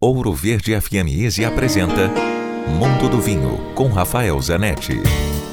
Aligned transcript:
Ouro 0.00 0.32
Verde 0.32 0.80
FM 0.80 1.08
Easy 1.08 1.44
apresenta 1.44 2.08
Mundo 2.68 3.08
do 3.08 3.20
Vinho 3.20 3.58
com 3.74 3.88
Rafael 3.88 4.40
Zanetti. 4.40 5.02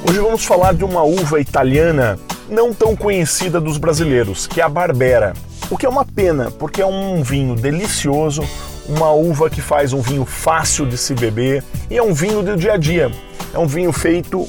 Hoje 0.08 0.20
vamos 0.20 0.46
falar 0.46 0.76
de 0.76 0.84
uma 0.84 1.02
uva 1.02 1.42
italiana 1.42 2.20
não 2.48 2.72
tão 2.72 2.96
conhecida 2.96 3.60
dos 3.60 3.80
brasileiros, 3.80 4.46
que 4.46 4.62
é 4.62 4.64
a 4.64 4.70
Barbera. 4.70 5.34
O 5.72 5.76
que 5.76 5.88
é 5.88 5.90
uma 5.90 6.06
pena, 6.06 6.52
porque 6.52 6.80
é 6.80 6.86
um 6.86 7.24
vinho 7.24 7.56
delicioso, 7.56 8.44
uma 8.88 9.10
uva 9.10 9.50
que 9.50 9.62
faz 9.62 9.94
um 9.94 10.02
vinho 10.02 10.26
fácil 10.26 10.86
de 10.86 10.96
se 10.96 11.16
beber 11.16 11.64
e 11.90 11.98
é 11.98 12.04
um 12.04 12.14
vinho 12.14 12.44
do 12.44 12.56
dia 12.56 12.74
a 12.74 12.78
dia. 12.78 13.12
É 13.52 13.58
um 13.58 13.66
vinho 13.66 13.92
feito 13.92 14.48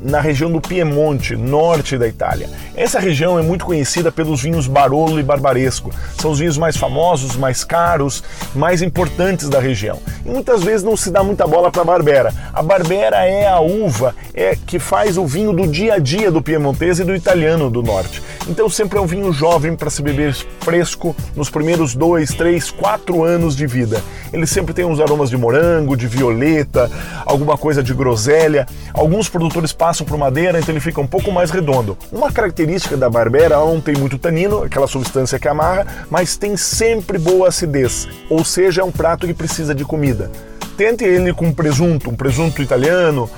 na 0.00 0.20
região 0.20 0.50
do 0.50 0.60
Piemonte, 0.60 1.36
norte 1.36 1.96
da 1.96 2.06
Itália. 2.06 2.48
Essa 2.74 2.98
região 2.98 3.38
é 3.38 3.42
muito 3.42 3.64
conhecida 3.64 4.12
pelos 4.12 4.42
vinhos 4.42 4.66
Barolo 4.66 5.18
e 5.18 5.22
Barbaresco. 5.22 5.90
São 6.20 6.30
os 6.30 6.38
vinhos 6.38 6.58
mais 6.58 6.76
famosos, 6.76 7.36
mais 7.36 7.64
caros, 7.64 8.22
mais 8.54 8.82
importantes 8.82 9.48
da 9.48 9.58
região. 9.58 9.98
E 10.24 10.28
muitas 10.28 10.62
vezes 10.62 10.82
não 10.82 10.96
se 10.96 11.10
dá 11.10 11.22
muita 11.22 11.46
bola 11.46 11.70
para 11.70 11.82
a 11.82 11.84
Barbera. 11.84 12.34
A 12.52 12.62
Barbera 12.62 13.24
é 13.24 13.48
a 13.48 13.60
uva 13.60 14.14
é 14.34 14.54
que 14.54 14.78
faz 14.78 15.16
o 15.16 15.26
vinho 15.26 15.52
do 15.52 15.66
dia 15.66 15.94
a 15.94 15.98
dia 15.98 16.30
do 16.30 16.42
piemontese 16.42 17.02
e 17.02 17.04
do 17.04 17.14
italiano 17.14 17.70
do 17.70 17.82
norte. 17.82 18.22
Então 18.46 18.68
sempre 18.68 18.98
é 18.98 19.00
um 19.00 19.06
vinho 19.06 19.32
jovem 19.32 19.74
para 19.74 19.90
se 19.90 20.02
beber 20.02 20.34
fresco 20.60 21.16
nos 21.34 21.48
primeiros 21.48 21.94
dois, 21.94 22.34
três, 22.34 22.70
quatro 22.70 23.24
anos 23.24 23.56
de 23.56 23.66
vida. 23.66 24.02
Ele 24.32 24.46
sempre 24.46 24.74
tem 24.74 24.84
uns 24.84 25.00
aromas 25.00 25.30
de 25.30 25.36
morango, 25.36 25.96
de 25.96 26.06
violeta, 26.06 26.90
alguma 27.24 27.56
coisa 27.56 27.82
de 27.82 27.94
groselha. 27.94 28.66
Alguns 28.92 29.28
produtores 29.28 29.72
passam 29.86 30.04
por 30.04 30.18
madeira, 30.18 30.58
então 30.58 30.72
ele 30.72 30.80
fica 30.80 31.00
um 31.00 31.06
pouco 31.06 31.30
mais 31.30 31.52
redondo. 31.52 31.96
Uma 32.10 32.32
característica 32.32 32.96
da 32.96 33.08
Barbera, 33.08 33.54
ela 33.54 33.72
não 33.72 33.80
tem 33.80 33.94
muito 33.94 34.18
tanino, 34.18 34.64
aquela 34.64 34.88
substância 34.88 35.38
que 35.38 35.46
amarra, 35.46 35.86
mas 36.10 36.36
tem 36.36 36.56
sempre 36.56 37.18
boa 37.18 37.46
acidez. 37.46 38.08
Ou 38.28 38.44
seja, 38.44 38.80
é 38.80 38.84
um 38.84 38.90
prato 38.90 39.28
que 39.28 39.32
precisa 39.32 39.72
de 39.72 39.84
comida. 39.84 40.28
Tente 40.76 41.04
ele 41.04 41.32
com 41.32 41.52
presunto, 41.52 42.10
um 42.10 42.16
presunto 42.16 42.60
italiano, 42.60 43.30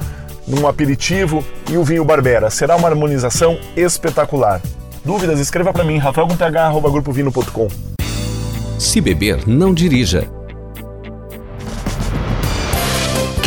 num 0.46 0.66
aperitivo 0.66 1.44
e 1.70 1.76
o 1.76 1.84
vinho 1.84 2.02
Barbera. 2.02 2.48
Será 2.48 2.76
uma 2.76 2.88
harmonização 2.88 3.58
espetacular. 3.76 4.62
Dúvidas? 5.04 5.41
Escreva 5.41 5.70
para 5.70 5.84
mim, 5.84 5.98
rafael.ph.grupovino.com. 5.98 7.69
Se 8.78 9.02
beber, 9.02 9.46
não 9.46 9.74
dirija. 9.74 10.38